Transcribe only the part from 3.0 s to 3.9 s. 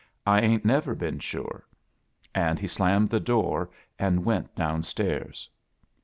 med the door